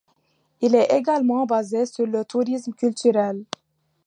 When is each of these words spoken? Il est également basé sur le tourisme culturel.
Il 0.61 0.73
est 0.73 0.91
également 0.97 1.45
basé 1.45 1.85
sur 1.85 2.07
le 2.07 2.25
tourisme 2.25 2.73
culturel. 2.73 3.43